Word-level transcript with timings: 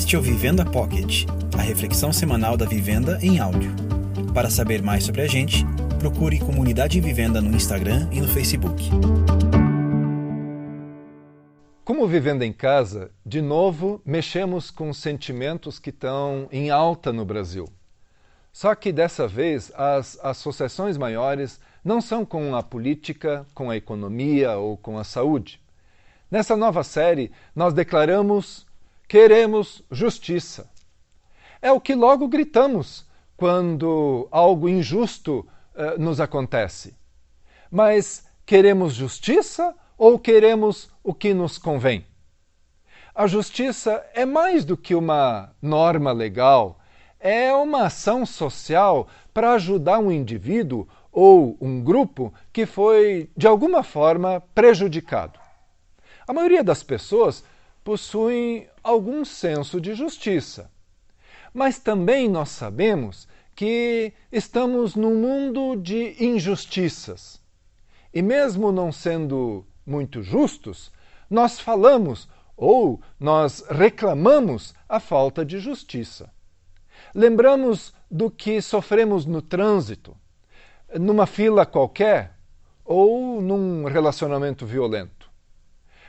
Este 0.00 0.16
é 0.16 0.18
o 0.18 0.22
Vivenda 0.22 0.64
Pocket, 0.64 1.26
a 1.56 1.60
reflexão 1.60 2.10
semanal 2.10 2.56
da 2.56 2.64
vivenda 2.64 3.18
em 3.20 3.38
áudio. 3.38 3.70
Para 4.32 4.48
saber 4.48 4.82
mais 4.82 5.04
sobre 5.04 5.20
a 5.20 5.26
gente, 5.26 5.62
procure 5.98 6.38
Comunidade 6.38 6.98
Vivenda 7.02 7.38
no 7.42 7.54
Instagram 7.54 8.08
e 8.10 8.18
no 8.18 8.26
Facebook. 8.26 8.82
Como 11.84 12.08
Vivenda 12.08 12.46
em 12.46 12.52
Casa, 12.52 13.10
de 13.26 13.42
novo 13.42 14.00
mexemos 14.02 14.70
com 14.70 14.90
sentimentos 14.94 15.78
que 15.78 15.90
estão 15.90 16.48
em 16.50 16.70
alta 16.70 17.12
no 17.12 17.26
Brasil. 17.26 17.68
Só 18.50 18.74
que 18.74 18.92
dessa 18.92 19.28
vez 19.28 19.70
as 19.76 20.18
associações 20.22 20.96
maiores 20.96 21.60
não 21.84 22.00
são 22.00 22.24
com 22.24 22.56
a 22.56 22.62
política, 22.62 23.46
com 23.54 23.68
a 23.68 23.76
economia 23.76 24.56
ou 24.56 24.78
com 24.78 24.96
a 24.96 25.04
saúde. 25.04 25.60
Nessa 26.30 26.56
nova 26.56 26.82
série, 26.82 27.30
nós 27.54 27.74
declaramos 27.74 28.69
queremos 29.10 29.82
justiça. 29.90 30.70
É 31.60 31.72
o 31.72 31.80
que 31.80 31.96
logo 31.96 32.28
gritamos 32.28 33.04
quando 33.36 34.28
algo 34.30 34.68
injusto 34.68 35.44
uh, 35.74 36.00
nos 36.00 36.20
acontece. 36.20 36.96
Mas 37.68 38.24
queremos 38.46 38.94
justiça 38.94 39.74
ou 39.98 40.16
queremos 40.16 40.88
o 41.02 41.12
que 41.12 41.34
nos 41.34 41.58
convém? 41.58 42.06
A 43.12 43.26
justiça 43.26 44.00
é 44.14 44.24
mais 44.24 44.64
do 44.64 44.76
que 44.76 44.94
uma 44.94 45.56
norma 45.60 46.12
legal, 46.12 46.78
é 47.18 47.52
uma 47.52 47.86
ação 47.86 48.24
social 48.24 49.08
para 49.34 49.54
ajudar 49.54 49.98
um 49.98 50.12
indivíduo 50.12 50.86
ou 51.10 51.56
um 51.60 51.82
grupo 51.82 52.32
que 52.52 52.64
foi, 52.64 53.28
de 53.36 53.48
alguma 53.48 53.82
forma, 53.82 54.40
prejudicado. 54.54 55.40
A 56.28 56.32
maioria 56.32 56.62
das 56.62 56.84
pessoas 56.84 57.42
possuem 57.82 58.68
algum 58.82 59.24
senso 59.24 59.80
de 59.80 59.94
justiça. 59.94 60.70
Mas 61.52 61.78
também 61.78 62.28
nós 62.28 62.50
sabemos 62.50 63.26
que 63.54 64.12
estamos 64.30 64.94
num 64.94 65.16
mundo 65.16 65.76
de 65.76 66.16
injustiças. 66.24 67.40
E 68.12 68.22
mesmo 68.22 68.72
não 68.72 68.90
sendo 68.90 69.66
muito 69.84 70.22
justos, 70.22 70.92
nós 71.28 71.60
falamos 71.60 72.28
ou 72.56 73.00
nós 73.18 73.64
reclamamos 73.68 74.74
a 74.88 75.00
falta 75.00 75.44
de 75.44 75.58
justiça. 75.58 76.32
Lembramos 77.14 77.94
do 78.10 78.30
que 78.30 78.60
sofremos 78.60 79.24
no 79.24 79.40
trânsito, 79.40 80.16
numa 80.98 81.26
fila 81.26 81.64
qualquer 81.64 82.36
ou 82.84 83.40
num 83.40 83.84
relacionamento 83.84 84.66
violento. 84.66 85.30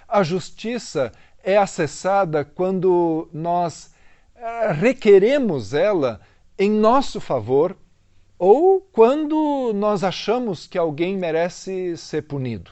A 0.08 0.24
justiça 0.24 1.12
é 1.44 1.58
acessada 1.58 2.44
quando 2.46 3.30
nós 3.34 3.94
eh, 4.36 4.72
requeremos 4.72 5.74
ela 5.74 6.22
em 6.58 6.70
nosso 6.70 7.20
favor 7.20 7.76
ou 8.38 8.82
quando 8.82 9.72
nós 9.74 10.04
achamos 10.04 10.66
que 10.68 10.78
alguém 10.78 11.18
merece 11.18 11.96
ser 11.98 12.24
punido. 12.24 12.72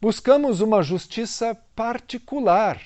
Buscamos 0.00 0.60
uma 0.60 0.82
justiça 0.82 1.54
particular, 1.74 2.80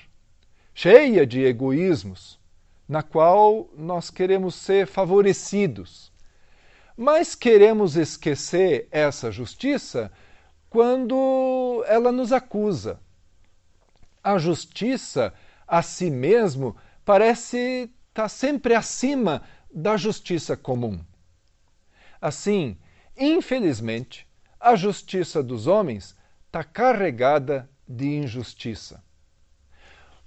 cheia 0.73 1.25
de 1.25 1.43
egoísmos, 1.43 2.39
na 2.87 3.01
qual 3.01 3.69
nós 3.77 4.09
queremos 4.09 4.55
ser 4.55 4.87
favorecidos. 4.87 6.11
Mas 6.97 7.35
queremos 7.35 7.95
esquecer 7.95 8.87
essa 8.91 9.31
justiça 9.31 10.11
quando 10.69 11.83
ela 11.87 12.11
nos 12.11 12.31
acusa. 12.31 12.99
A 14.25 14.39
justiça 14.39 15.31
a 15.67 15.83
si 15.83 16.09
mesmo 16.09 16.75
parece 17.05 17.91
estar 18.09 18.27
sempre 18.27 18.73
acima 18.73 19.43
da 19.71 19.95
justiça 19.97 20.57
comum. 20.57 20.99
Assim, 22.19 22.75
infelizmente, 23.15 24.27
a 24.59 24.75
justiça 24.75 25.43
dos 25.43 25.67
homens 25.67 26.15
está 26.47 26.63
carregada 26.63 27.69
de 27.87 28.07
injustiça. 28.17 29.03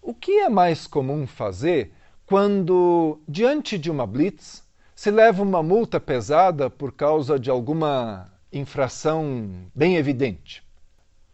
O 0.01 0.15
que 0.15 0.31
é 0.31 0.49
mais 0.49 0.87
comum 0.87 1.27
fazer 1.27 1.93
quando, 2.25 3.21
diante 3.27 3.77
de 3.77 3.91
uma 3.91 4.07
blitz, 4.07 4.63
se 4.95 5.11
leva 5.11 5.43
uma 5.43 5.61
multa 5.61 5.99
pesada 5.99 6.71
por 6.71 6.93
causa 6.93 7.37
de 7.37 7.51
alguma 7.51 8.33
infração 8.53 9.69
bem 9.75 9.97
evidente? 9.97 10.68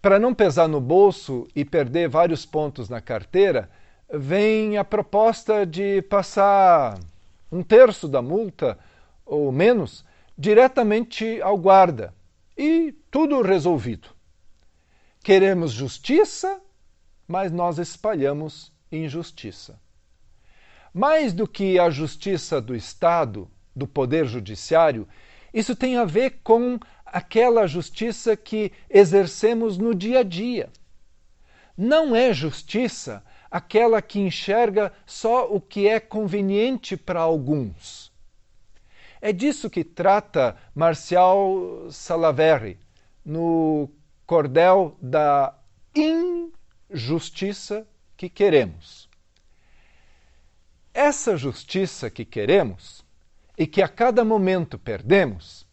Para 0.04 0.18
não 0.18 0.34
pesar 0.34 0.68
no 0.68 0.82
bolso 0.82 1.48
e 1.56 1.64
perder 1.64 2.10
vários 2.10 2.44
pontos 2.44 2.90
na 2.90 3.00
carteira, 3.00 3.70
vem 4.12 4.76
a 4.76 4.84
proposta 4.84 5.64
de 5.64 6.02
passar 6.02 7.00
um 7.50 7.62
terço 7.62 8.06
da 8.06 8.20
multa, 8.20 8.78
ou 9.24 9.50
menos, 9.50 10.04
diretamente 10.36 11.40
ao 11.40 11.56
guarda 11.56 12.12
e 12.54 12.94
tudo 13.10 13.40
resolvido. 13.40 14.10
Queremos 15.22 15.72
justiça, 15.72 16.60
mas 17.26 17.50
nós 17.50 17.78
espalhamos 17.78 18.70
injustiça. 18.92 19.80
Mais 20.92 21.32
do 21.32 21.48
que 21.48 21.78
a 21.78 21.88
justiça 21.88 22.60
do 22.60 22.76
Estado, 22.76 23.48
do 23.74 23.86
Poder 23.86 24.26
Judiciário, 24.26 25.08
isso 25.54 25.74
tem 25.74 25.96
a 25.96 26.04
ver 26.04 26.40
com 26.44 26.78
aquela 27.14 27.64
justiça 27.68 28.36
que 28.36 28.72
exercemos 28.90 29.78
no 29.78 29.94
dia 29.94 30.18
a 30.18 30.22
dia. 30.24 30.68
Não 31.78 32.14
é 32.16 32.32
justiça 32.32 33.24
aquela 33.48 34.02
que 34.02 34.18
enxerga 34.18 34.92
só 35.06 35.46
o 35.48 35.60
que 35.60 35.86
é 35.86 36.00
conveniente 36.00 36.96
para 36.96 37.20
alguns. 37.20 38.12
É 39.20 39.32
disso 39.32 39.70
que 39.70 39.84
trata 39.84 40.56
Marcial 40.74 41.86
Salaverry 41.88 42.80
no 43.24 43.88
cordel 44.26 44.96
da 45.00 45.56
injustiça 45.94 47.86
que 48.16 48.28
queremos. 48.28 49.08
Essa 50.92 51.36
justiça 51.36 52.10
que 52.10 52.24
queremos 52.24 53.04
e 53.56 53.68
que 53.68 53.80
a 53.80 53.86
cada 53.86 54.24
momento 54.24 54.76
perdemos, 54.76 55.63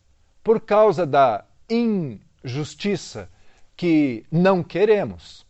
por 0.43 0.61
causa 0.61 1.05
da 1.05 1.45
injustiça 1.69 3.29
que 3.75 4.25
não 4.31 4.63
queremos, 4.63 5.45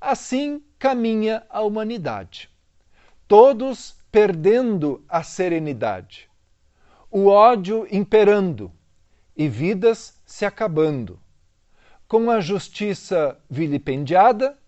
assim 0.00 0.62
caminha 0.78 1.44
a 1.48 1.60
humanidade. 1.62 2.50
Todos 3.28 3.96
perdendo 4.10 5.04
a 5.08 5.22
serenidade, 5.22 6.28
o 7.10 7.26
ódio 7.26 7.86
imperando 7.90 8.70
e 9.36 9.48
vidas 9.48 10.20
se 10.26 10.44
acabando 10.44 11.18
com 12.06 12.30
a 12.30 12.40
justiça 12.40 13.38
vilipendiada 13.48 14.58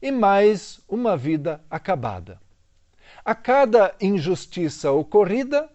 e 0.00 0.12
mais 0.12 0.80
uma 0.88 1.16
vida 1.16 1.60
acabada. 1.68 2.40
A 3.24 3.34
cada 3.34 3.94
injustiça 4.00 4.92
ocorrida, 4.92 5.68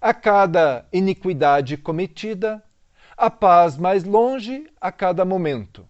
a 0.00 0.12
cada 0.12 0.86
iniquidade 0.92 1.76
cometida, 1.76 2.62
a 3.18 3.28
paz 3.28 3.76
mais 3.76 4.04
longe 4.04 4.70
a 4.80 4.92
cada 4.92 5.24
momento, 5.24 5.86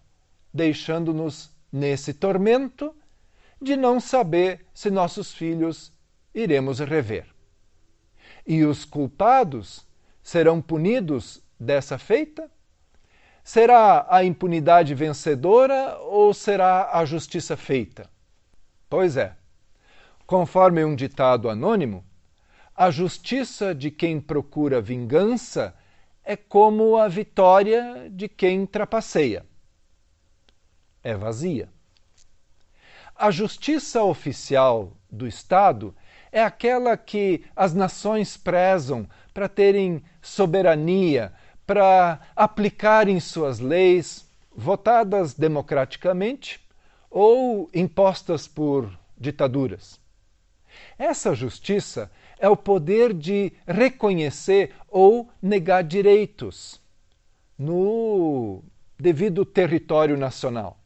deixando-nos 0.51 1.51
nesse 1.71 2.11
tormento 2.11 2.95
de 3.61 3.77
não 3.77 3.99
saber 3.99 4.65
se 4.73 4.89
nossos 4.89 5.31
filhos 5.31 5.93
iremos 6.33 6.79
rever. 6.79 7.27
E 8.47 8.65
os 8.65 8.83
culpados 8.83 9.85
serão 10.23 10.59
punidos 10.59 11.39
dessa 11.59 11.99
feita? 11.99 12.49
Será 13.43 14.07
a 14.09 14.23
impunidade 14.23 14.95
vencedora 14.95 15.99
ou 15.99 16.33
será 16.33 16.97
a 16.97 17.05
justiça 17.05 17.55
feita? 17.55 18.09
Pois 18.89 19.17
é, 19.17 19.35
conforme 20.25 20.83
um 20.83 20.95
ditado 20.95 21.47
anônimo, 21.47 22.03
a 22.75 22.89
justiça 22.89 23.75
de 23.75 23.91
quem 23.91 24.19
procura 24.19 24.81
vingança 24.81 25.75
é 26.29 26.37
como 26.37 26.95
a 26.95 27.07
vitória 27.07 28.07
de 28.07 28.29
quem 28.29 28.63
trapaceia. 28.63 29.43
É 31.03 31.15
vazia. 31.15 31.67
A 33.15 33.31
justiça 33.31 34.03
oficial 34.03 34.93
do 35.09 35.25
Estado 35.25 35.95
é 36.31 36.43
aquela 36.43 36.95
que 36.95 37.43
as 37.55 37.73
nações 37.73 38.37
prezam 38.37 39.09
para 39.33 39.49
terem 39.49 40.03
soberania, 40.21 41.33
para 41.65 42.19
aplicarem 42.35 43.19
suas 43.19 43.57
leis 43.57 44.29
votadas 44.55 45.33
democraticamente 45.33 46.63
ou 47.09 47.67
impostas 47.73 48.47
por 48.47 48.95
ditaduras. 49.17 49.99
Essa 50.95 51.33
justiça 51.33 52.11
é 52.39 52.47
o 52.47 52.55
poder 52.55 53.13
de 53.13 53.51
reconhecer 53.67 54.73
ou 54.87 55.29
negar 55.41 55.83
direitos 55.83 56.81
no 57.57 58.63
devido 58.97 59.45
território 59.45 60.17
nacional. 60.17 60.79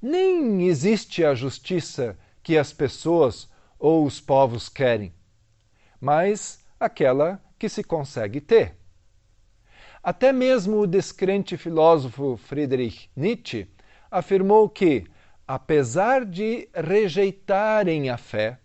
Nem 0.00 0.66
existe 0.66 1.24
a 1.24 1.34
justiça 1.34 2.18
que 2.42 2.56
as 2.56 2.72
pessoas 2.72 3.48
ou 3.78 4.04
os 4.06 4.20
povos 4.20 4.68
querem, 4.68 5.12
mas 6.00 6.64
aquela 6.80 7.42
que 7.58 7.68
se 7.68 7.84
consegue 7.84 8.40
ter. 8.40 8.76
Até 10.02 10.32
mesmo 10.32 10.80
o 10.80 10.86
descrente 10.86 11.56
filósofo 11.56 12.36
Friedrich 12.36 13.10
Nietzsche 13.16 13.66
afirmou 14.10 14.68
que, 14.68 15.06
apesar 15.46 16.24
de 16.24 16.68
rejeitarem 16.74 18.10
a 18.10 18.18
fé, 18.18 18.58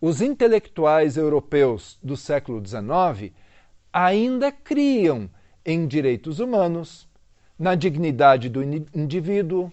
os 0.00 0.22
intelectuais 0.22 1.16
europeus 1.16 1.98
do 2.02 2.16
século 2.16 2.64
XIX 2.64 3.32
ainda 3.92 4.50
criam 4.50 5.28
em 5.64 5.86
direitos 5.86 6.40
humanos, 6.40 7.06
na 7.58 7.74
dignidade 7.74 8.48
do 8.48 8.62
indivíduo, 8.62 9.70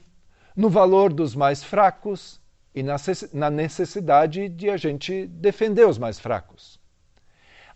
no 0.54 0.70
valor 0.70 1.14
dos 1.14 1.34
mais 1.34 1.64
fracos 1.64 2.42
e 2.76 2.84
na 2.84 3.50
necessidade 3.50 4.50
de 4.50 4.70
a 4.70 4.76
gente 4.76 5.26
defender 5.28 5.88
os 5.88 5.98
mais 5.98 6.20
fracos. 6.20 6.78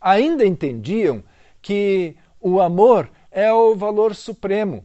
Ainda 0.02 0.46
entendiam 0.46 1.24
que 1.62 2.18
o 2.40 2.60
amor 2.60 3.10
é 3.32 3.54
o 3.54 3.76
valor 3.76 4.14
supremo 4.14 4.84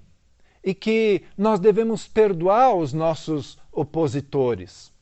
e 0.63 0.73
que 0.75 1.23
nós 1.37 1.59
devemos 1.59 2.07
perdoar 2.07 2.75
os 2.75 2.93
nossos 2.93 3.59
opositores. 3.73 4.93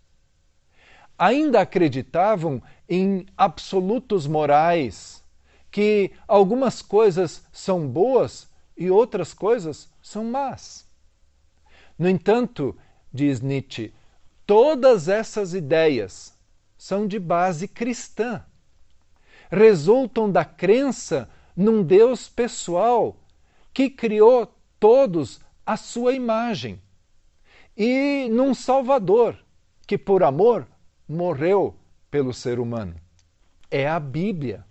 Ainda 1.19 1.61
acreditavam 1.61 2.62
em 2.88 3.26
absolutos 3.37 4.26
morais, 4.26 5.25
que 5.70 6.12
algumas 6.26 6.82
coisas 6.82 7.44
são 7.52 7.88
boas 7.88 8.50
e 8.76 8.90
outras 8.90 9.32
coisas 9.32 9.88
são 10.02 10.25
más. 10.25 10.88
No 11.99 12.08
entanto, 12.08 12.76
diz 13.12 13.40
Nietzsche, 13.40 13.93
todas 14.46 15.08
essas 15.08 15.55
ideias 15.55 16.37
são 16.76 17.06
de 17.06 17.19
base 17.19 17.69
cristã. 17.69 18.44
Resultam 19.50 20.31
da 20.31 20.44
crença 20.44 21.31
num 21.56 21.82
Deus 21.82 22.28
pessoal 22.28 23.16
que 23.72 23.88
criou 23.88 24.52
todos 24.81 25.40
à 25.64 25.76
sua 25.76 26.12
imagem 26.12 26.81
e 27.76 28.28
num 28.31 28.55
Salvador 28.55 29.38
que, 29.87 29.96
por 29.99 30.22
amor, 30.22 30.66
morreu 31.09 31.75
pelo 32.11 32.33
ser 32.33 32.59
humano. 32.59 32.95
É 33.71 33.89
a 33.89 33.99
Bíblia 33.99 34.65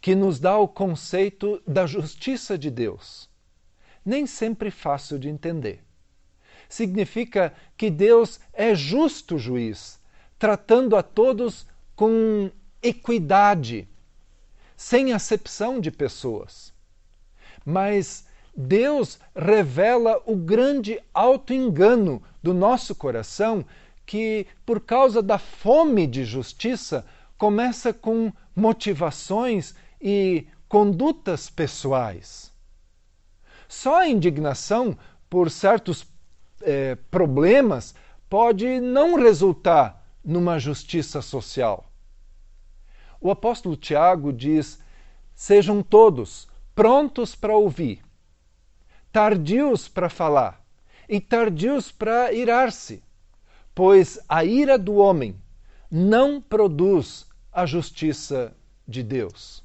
que 0.00 0.14
nos 0.14 0.40
dá 0.40 0.56
o 0.56 0.66
conceito 0.66 1.62
da 1.66 1.86
justiça 1.86 2.56
de 2.56 2.70
Deus. 2.70 3.28
Nem 4.04 4.26
sempre 4.26 4.70
fácil 4.70 5.18
de 5.18 5.28
entender 5.28 5.84
significa 6.70 7.52
que 7.76 7.90
Deus 7.90 8.40
é 8.52 8.74
justo 8.74 9.36
juiz, 9.36 10.00
tratando 10.38 10.96
a 10.96 11.02
todos 11.02 11.66
com 11.96 12.50
equidade, 12.80 13.88
sem 14.76 15.12
acepção 15.12 15.80
de 15.80 15.90
pessoas. 15.90 16.72
Mas 17.66 18.24
Deus 18.56 19.18
revela 19.34 20.22
o 20.24 20.36
grande 20.36 20.98
auto-engano 21.12 22.22
do 22.40 22.54
nosso 22.54 22.94
coração 22.94 23.66
que, 24.10 24.44
por 24.66 24.80
causa 24.80 25.22
da 25.22 25.38
fome 25.38 26.04
de 26.04 26.24
justiça, 26.24 27.06
começa 27.38 27.92
com 27.92 28.32
motivações 28.56 29.72
e 30.02 30.48
condutas 30.68 31.48
pessoais. 31.48 32.52
Só 33.68 34.00
a 34.00 34.08
indignação 34.08 34.98
por 35.28 35.48
certos 35.48 36.04
é, 36.60 36.96
problemas 37.08 37.94
pode 38.28 38.80
não 38.80 39.14
resultar 39.14 40.04
numa 40.24 40.58
justiça 40.58 41.22
social. 41.22 41.88
O 43.20 43.30
apóstolo 43.30 43.76
Tiago 43.76 44.32
diz: 44.32 44.80
sejam 45.36 45.84
todos 45.84 46.48
prontos 46.74 47.36
para 47.36 47.56
ouvir, 47.56 48.02
tardios 49.12 49.86
para 49.86 50.08
falar 50.08 50.60
e 51.08 51.20
tardios 51.20 51.92
para 51.92 52.32
irar-se, 52.32 53.04
pois 53.74 54.18
a 54.28 54.44
ira 54.44 54.78
do 54.78 54.94
homem 54.94 55.36
não 55.90 56.40
produz 56.40 57.26
a 57.52 57.66
justiça 57.66 58.54
de 58.86 59.02
Deus. 59.02 59.62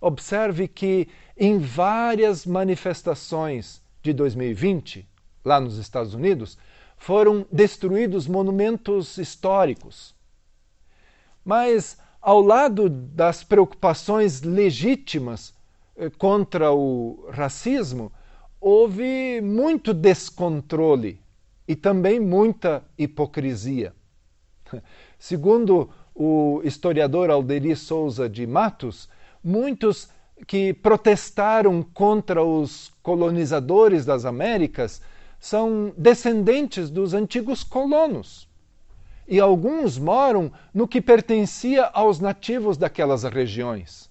Observe 0.00 0.66
que 0.66 1.08
em 1.36 1.58
várias 1.58 2.46
manifestações 2.46 3.82
de 4.02 4.12
2020, 4.12 5.06
lá 5.44 5.60
nos 5.60 5.76
Estados 5.76 6.14
Unidos, 6.14 6.56
foram 6.96 7.46
destruídos 7.50 8.26
monumentos 8.26 9.18
históricos. 9.18 10.14
Mas, 11.44 11.98
ao 12.20 12.40
lado 12.40 12.88
das 12.88 13.42
preocupações 13.42 14.42
legítimas 14.42 15.54
eh, 15.96 16.10
contra 16.10 16.72
o 16.72 17.26
racismo, 17.30 18.12
houve 18.60 19.40
muito 19.42 19.94
descontrole 19.94 21.20
e 21.66 21.76
também 21.76 22.18
muita 22.18 22.84
hipocrisia. 22.98 23.92
Segundo 25.18 25.90
o 26.14 26.60
historiador 26.64 27.30
Alderi 27.30 27.74
Souza 27.76 28.28
de 28.28 28.46
Matos, 28.46 29.08
muitos 29.42 30.08
que 30.46 30.72
protestaram 30.72 31.82
contra 31.82 32.42
os 32.42 32.92
colonizadores 33.02 34.04
das 34.04 34.24
Américas 34.24 35.00
são 35.38 35.92
descendentes 35.96 36.90
dos 36.90 37.14
antigos 37.14 37.64
colonos. 37.64 38.48
E 39.26 39.38
alguns 39.38 39.96
moram 39.96 40.52
no 40.74 40.88
que 40.88 41.00
pertencia 41.00 41.84
aos 41.86 42.20
nativos 42.20 42.76
daquelas 42.76 43.22
regiões. 43.22 44.10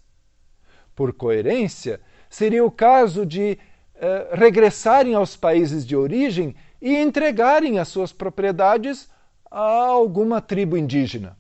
Por 0.96 1.14
coerência, 1.14 2.00
seria 2.30 2.64
o 2.64 2.72
caso 2.72 3.26
de 3.26 3.58
eh, 3.96 4.30
regressarem 4.34 5.14
aos 5.14 5.36
países 5.36 5.86
de 5.86 5.96
origem 5.96 6.56
e 6.82 6.96
entregarem 6.96 7.80
as 7.80 7.88
suas 7.88 8.14
propriedades 8.14 9.10
a 9.50 9.88
alguma 9.88 10.42
tribo 10.42 10.78
indígena. 10.78 11.38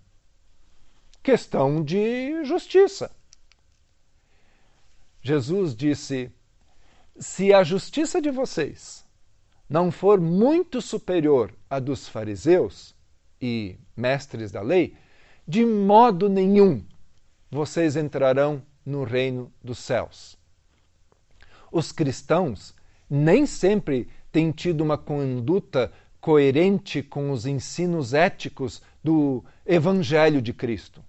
Questão 1.21 1.83
de 1.83 2.43
justiça. 2.43 3.11
Jesus 5.21 5.75
disse: 5.75 6.31
Se 7.19 7.53
a 7.53 7.63
justiça 7.63 8.21
de 8.21 8.31
vocês 8.31 9.05
não 9.69 9.91
for 9.91 10.19
muito 10.19 10.81
superior 10.81 11.53
à 11.69 11.79
dos 11.79 12.07
fariseus 12.07 12.95
e 13.39 13.77
mestres 13.95 14.51
da 14.51 14.61
lei, 14.61 14.97
de 15.47 15.65
modo 15.65 16.27
nenhum 16.27 16.83
vocês 17.51 17.95
entrarão 17.95 18.61
no 18.85 19.03
reino 19.03 19.51
dos 19.63 19.79
céus. 19.79 20.37
Os 21.71 21.91
cristãos 21.91 22.73
nem 23.09 23.45
sempre 23.45 24.09
têm 24.31 24.51
tido 24.51 24.81
uma 24.81 24.97
conduta 24.97 25.91
coerente 26.19 27.01
com 27.01 27.31
os 27.31 27.45
ensinos 27.45 28.13
éticos 28.13 28.81
do 29.03 29.43
Evangelho 29.65 30.41
de 30.41 30.53
Cristo. 30.53 31.03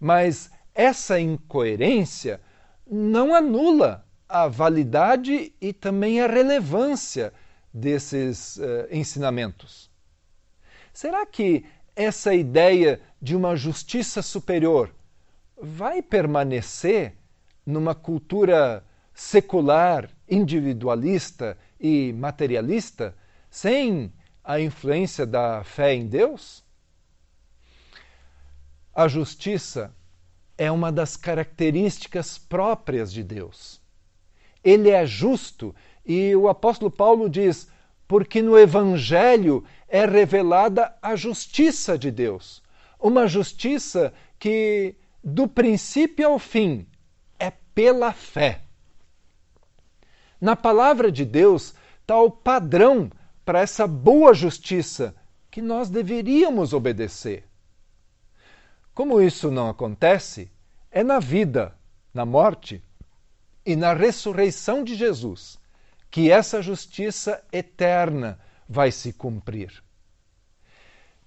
Mas 0.00 0.50
essa 0.74 1.20
incoerência 1.20 2.40
não 2.86 3.34
anula 3.34 4.06
a 4.28 4.48
validade 4.48 5.52
e 5.60 5.72
também 5.72 6.20
a 6.20 6.26
relevância 6.26 7.32
desses 7.72 8.56
uh, 8.56 8.88
ensinamentos. 8.90 9.90
Será 10.92 11.26
que 11.26 11.64
essa 11.94 12.34
ideia 12.34 13.00
de 13.20 13.36
uma 13.36 13.56
justiça 13.56 14.22
superior 14.22 14.94
vai 15.60 16.02
permanecer 16.02 17.14
numa 17.64 17.94
cultura 17.94 18.84
secular, 19.14 20.08
individualista 20.28 21.56
e 21.78 22.12
materialista 22.12 23.14
sem 23.50 24.12
a 24.42 24.60
influência 24.60 25.26
da 25.26 25.62
fé 25.64 25.94
em 25.94 26.06
Deus? 26.06 26.64
A 28.94 29.08
justiça 29.08 29.94
é 30.56 30.70
uma 30.70 30.90
das 30.90 31.16
características 31.16 32.38
próprias 32.38 33.12
de 33.12 33.22
Deus. 33.22 33.80
Ele 34.64 34.90
é 34.90 35.06
justo 35.06 35.74
e 36.04 36.34
o 36.34 36.48
apóstolo 36.48 36.90
Paulo 36.90 37.28
diz: 37.28 37.68
porque 38.08 38.40
no 38.40 38.58
Evangelho 38.58 39.64
é 39.88 40.04
revelada 40.06 40.94
a 41.02 41.16
justiça 41.16 41.98
de 41.98 42.10
Deus. 42.10 42.62
Uma 42.98 43.26
justiça 43.26 44.12
que, 44.38 44.94
do 45.22 45.46
princípio 45.48 46.26
ao 46.28 46.38
fim, 46.38 46.86
é 47.38 47.50
pela 47.74 48.12
fé. 48.12 48.65
Na 50.40 50.54
palavra 50.54 51.10
de 51.10 51.24
Deus 51.24 51.74
está 52.00 52.20
o 52.20 52.30
padrão 52.30 53.10
para 53.44 53.60
essa 53.60 53.86
boa 53.86 54.34
justiça 54.34 55.14
que 55.50 55.62
nós 55.62 55.88
deveríamos 55.88 56.72
obedecer. 56.72 57.44
Como 58.94 59.20
isso 59.20 59.50
não 59.50 59.68
acontece, 59.68 60.50
é 60.90 61.02
na 61.02 61.18
vida, 61.18 61.74
na 62.12 62.24
morte 62.24 62.82
e 63.64 63.76
na 63.76 63.92
ressurreição 63.92 64.82
de 64.82 64.94
Jesus 64.94 65.58
que 66.16 66.30
essa 66.30 66.62
justiça 66.62 67.44
eterna 67.52 68.40
vai 68.66 68.90
se 68.90 69.12
cumprir. 69.12 69.82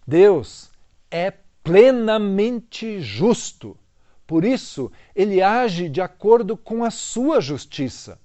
Deus 0.08 0.72
é 1.12 1.32
plenamente 1.64 3.00
justo. 3.00 3.78
Por 4.26 4.44
isso, 4.44 4.92
ele 5.16 5.44
age 5.44 5.90
de 5.90 6.02
acordo 6.02 6.58
com 6.58 6.84
a 6.84 6.90
sua 6.90 7.40
justiça. 7.40 8.20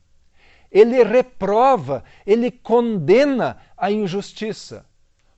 Ele 0.75 1.05
reprova, 1.05 2.03
ele 2.27 2.51
condena 2.51 3.59
a 3.77 3.93
injustiça, 3.93 4.85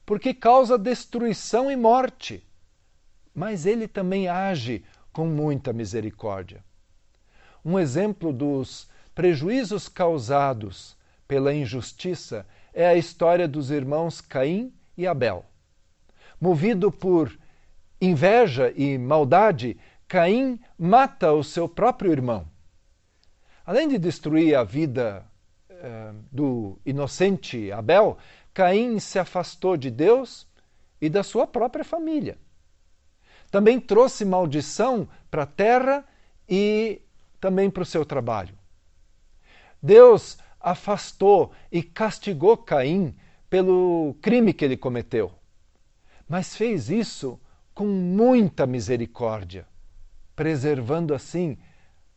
porque 0.06 0.32
causa 0.32 0.78
destruição 0.78 1.70
e 1.70 1.76
morte. 1.76 2.42
Mas 3.34 3.66
ele 3.66 3.86
também 3.86 4.28
age 4.28 4.82
com 5.12 5.26
muita 5.26 5.74
misericórdia. 5.74 6.64
Um 7.62 7.78
exemplo 7.78 8.32
dos 8.32 8.88
prejuízos 9.14 9.88
causados 9.88 10.96
pela 11.28 11.52
injustiça 11.52 12.46
é 12.72 12.86
a 12.86 12.94
história 12.94 13.46
dos 13.46 13.70
irmãos 13.70 14.22
Caim 14.22 14.72
e 14.96 15.06
Abel. 15.06 15.44
Movido 16.40 16.90
por 16.90 17.38
inveja 18.00 18.72
e 18.74 18.96
maldade, 18.96 19.76
Caim 20.08 20.58
mata 20.78 21.32
o 21.32 21.44
seu 21.44 21.68
próprio 21.68 22.10
irmão. 22.10 22.55
Além 23.66 23.88
de 23.88 23.98
destruir 23.98 24.54
a 24.54 24.62
vida 24.62 25.26
eh, 25.68 26.12
do 26.30 26.78
inocente 26.86 27.72
Abel, 27.72 28.16
Caim 28.54 29.00
se 29.00 29.18
afastou 29.18 29.76
de 29.76 29.90
Deus 29.90 30.46
e 31.00 31.08
da 31.10 31.24
sua 31.24 31.48
própria 31.48 31.84
família. 31.84 32.38
Também 33.50 33.80
trouxe 33.80 34.24
maldição 34.24 35.08
para 35.28 35.42
a 35.42 35.46
terra 35.46 36.04
e 36.48 37.02
também 37.40 37.68
para 37.68 37.82
o 37.82 37.86
seu 37.86 38.06
trabalho. 38.06 38.56
Deus 39.82 40.38
afastou 40.60 41.52
e 41.70 41.82
castigou 41.82 42.56
Caim 42.56 43.16
pelo 43.50 44.16
crime 44.22 44.52
que 44.52 44.64
ele 44.64 44.76
cometeu, 44.76 45.32
mas 46.28 46.56
fez 46.56 46.88
isso 46.88 47.38
com 47.74 47.86
muita 47.86 48.64
misericórdia 48.64 49.66
preservando 50.36 51.14
assim 51.14 51.56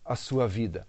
a 0.04 0.16
sua 0.16 0.48
vida. 0.48 0.86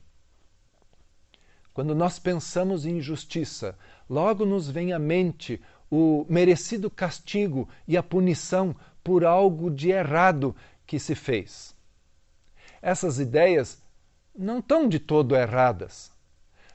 Quando 1.72 1.94
nós 1.94 2.18
pensamos 2.18 2.84
em 2.84 3.00
justiça, 3.00 3.78
logo 4.08 4.44
nos 4.44 4.68
vem 4.68 4.92
à 4.92 4.98
mente 4.98 5.60
o 5.90 6.26
merecido 6.28 6.90
castigo 6.90 7.68
e 7.86 7.96
a 7.96 8.02
punição 8.02 8.74
por 9.02 9.24
algo 9.24 9.70
de 9.70 9.90
errado 9.90 10.54
que 10.86 10.98
se 10.98 11.14
fez. 11.14 11.74
Essas 12.82 13.18
ideias 13.18 13.82
não 14.36 14.58
estão 14.58 14.88
de 14.88 14.98
todo 14.98 15.36
erradas, 15.36 16.12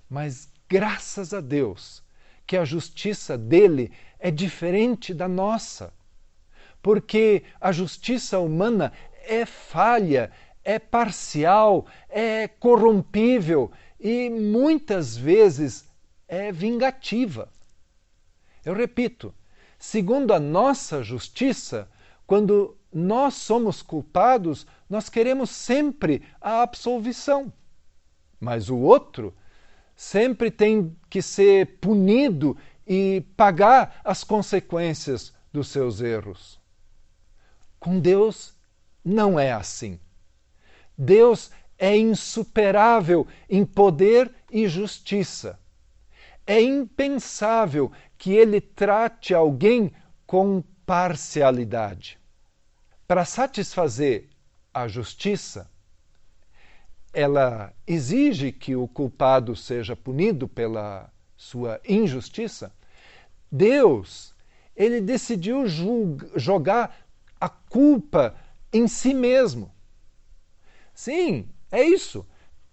mas 0.10 0.50
graças 0.70 1.34
a 1.34 1.42
Deus 1.42 2.04
que 2.46 2.58
a 2.58 2.66
justiça 2.66 3.38
dele 3.38 3.92
é 4.20 4.30
diferente 4.30 5.14
da 5.14 5.28
nossa. 5.28 5.94
Porque 6.82 7.44
a 7.60 7.72
justiça 7.72 8.40
humana 8.40 8.94
é 9.24 9.46
falha, 9.46 10.32
é 10.64 10.78
parcial, 10.78 11.88
é 12.08 12.48
corrompível 12.48 13.72
e 14.00 14.30
muitas 14.30 15.16
vezes 15.16 15.88
é 16.28 16.52
vingativa. 16.52 17.50
Eu 18.64 18.74
repito, 18.74 19.34
segundo 19.78 20.34
a 20.34 20.40
nossa 20.40 21.04
justiça, 21.04 21.90
quando 22.26 22.78
nós 22.92 23.36
somos 23.36 23.82
culpados, 23.82 24.66
nós 24.90 25.10
queremos 25.10 25.50
sempre 25.50 26.24
a 26.40 26.62
absolvição. 26.62 27.52
Mas 28.40 28.70
o 28.70 28.78
outro 28.78 29.34
sempre 29.96 30.50
tem 30.50 30.96
que 31.10 31.22
ser 31.22 31.78
punido 31.78 32.58
e 32.86 33.22
pagar 33.36 34.02
as 34.04 34.24
consequências 34.24 35.34
dos 35.52 35.68
seus 35.70 36.02
erros. 36.02 36.60
Com 37.80 38.00
Deus 38.00 38.54
não 39.04 39.40
é 39.40 39.52
assim. 39.52 40.00
Deus 40.98 41.52
é 41.86 41.96
insuperável 41.96 43.28
em 43.48 43.64
poder 43.64 44.34
e 44.52 44.68
justiça. 44.68 45.60
É 46.48 46.60
impensável 46.60 47.92
que 48.18 48.34
ele 48.34 48.60
trate 48.60 49.36
alguém 49.36 49.92
com 50.26 50.64
parcialidade. 50.84 52.20
Para 53.08 53.24
satisfazer 53.24 54.30
a 54.74 54.88
justiça, 54.88 55.70
ela 57.14 57.72
exige 57.86 58.52
que 58.52 58.76
o 58.76 58.88
culpado 58.88 59.56
seja 59.56 59.96
punido 59.96 60.48
pela 60.48 61.14
sua 61.38 61.80
injustiça. 61.88 62.74
Deus, 63.52 64.34
ele 64.76 65.00
decidiu 65.00 65.66
jogar 66.36 66.98
a 67.40 67.48
culpa 67.48 68.36
em 68.74 68.88
si 68.88 69.14
mesmo. 69.14 69.72
Sim, 70.92 71.48
é 71.72 71.84
isso. 71.84 72.26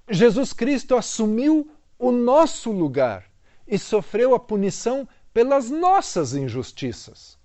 Jesus 0.09 0.53
Cristo 0.53 0.97
assumiu 0.97 1.71
o 1.99 2.11
nosso 2.11 2.71
lugar 2.71 3.25
e 3.67 3.79
sofreu 3.79 4.35
a 4.35 4.41
punição 4.41 5.09
pelas 5.33 5.71
nossas 5.71 6.35
injustiças. 6.35 7.39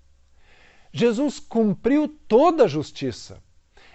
Jesus 0.91 1.39
cumpriu 1.39 2.07
toda 2.27 2.65
a 2.65 2.67
justiça 2.67 3.41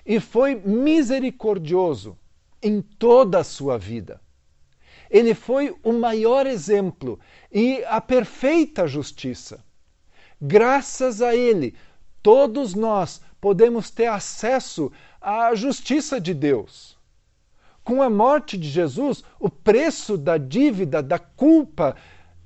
e 0.05 0.21
foi 0.21 0.55
misericordioso 0.55 2.17
em 2.63 2.81
toda 2.81 3.39
a 3.39 3.45
sua 3.45 3.77
vida. 3.77 4.21
Ele 5.11 5.35
foi 5.35 5.77
o 5.83 5.93
maior 5.93 6.47
exemplo 6.47 7.21
e 7.51 7.85
a 7.85 8.01
perfeita 8.01 8.87
justiça. 8.87 9.63
Graças 10.41 11.21
a 11.21 11.37
ele, 11.37 11.75
todos 12.23 12.75
nós 12.75 13.21
podemos 13.41 13.91
ter 13.91 14.07
acesso 14.07 14.91
à 15.21 15.55
justiça 15.55 16.21
de 16.21 16.33
Deus. 16.33 16.97
Com 17.85 18.01
a 18.01 18.09
morte 18.09 18.57
de 18.57 18.69
Jesus, 18.69 19.25
o 19.39 19.51
preço 19.51 20.17
da 20.17 20.39
dívida, 20.39 21.03
da 21.03 21.19
culpa 21.19 21.97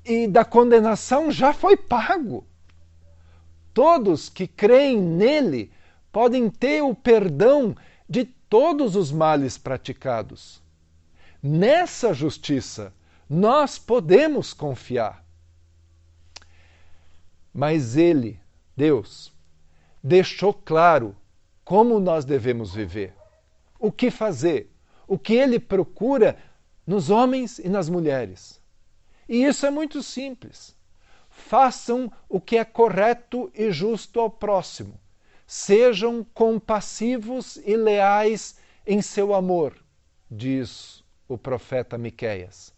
e 0.05 0.27
da 0.27 0.45
condenação 0.45 1.31
já 1.31 1.53
foi 1.53 1.77
pago. 1.77 2.47
Todos 3.75 4.29
que 4.29 4.47
creem 4.47 5.01
nele 5.01 5.71
podem 6.11 6.49
ter 6.49 6.83
o 6.83 6.95
perdão 6.95 7.77
de 8.09 8.25
todos 8.25 8.97
os 8.97 9.13
males 9.13 9.59
praticados. 9.59 10.63
Nessa 11.43 12.15
justiça, 12.15 12.95
nós 13.29 13.79
podemos 13.79 14.55
confiar. 14.55 15.25
Mas 17.53 17.97
ele, 17.97 18.41
Deus, 18.77 19.33
deixou 20.03 20.55
claro 20.55 21.17
como 21.65 21.99
nós 21.99 22.25
devemos 22.25 22.73
viver, 22.73 23.13
o 23.79 23.91
que 23.91 24.11
fazer, 24.11 24.73
o 25.07 25.19
que 25.19 25.35
ele 25.35 25.59
procura 25.59 26.37
nos 26.87 27.11
homens 27.11 27.59
e 27.59 27.69
nas 27.69 27.89
mulheres. 27.89 28.61
E 29.29 29.45
isso 29.45 29.67
é 29.67 29.71
muito 29.71 30.03
simples. 30.03 30.77
Façam 31.29 32.11
o 32.29 32.41
que 32.41 32.57
é 32.57 32.65
correto 32.65 33.51
e 33.55 33.71
justo 33.71 34.21
ao 34.21 34.31
próximo. 34.31 34.99
Sejam 35.47 36.25
compassivos 36.35 37.57
e 37.65 37.77
leais 37.77 38.59
em 38.87 39.03
seu 39.03 39.35
amor, 39.35 39.77
diz 40.31 41.05
o 41.29 41.37
profeta 41.37 41.99
Miqueias. 41.99 42.75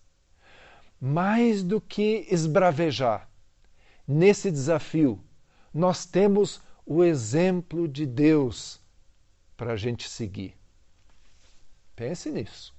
Mais 1.01 1.63
do 1.63 1.81
que 1.81 2.27
esbravejar, 2.31 3.29
nesse 4.07 4.51
desafio, 4.51 5.23
nós 5.73 6.05
temos 6.05 6.61
o 6.85 7.05
exemplo 7.05 7.87
de 7.87 8.05
Deus 8.05 8.81
para 9.57 9.75
a 9.75 9.77
gente 9.77 10.09
seguir. 10.09 10.57
Pense 11.99 12.31
nisso. 12.31 12.78